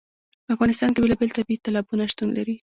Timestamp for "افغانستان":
0.55-0.89